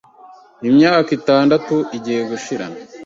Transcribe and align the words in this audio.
Imyaka 0.69 1.09
itandatu 1.19 1.75
igiye 1.97 2.21
gushira 2.29 2.65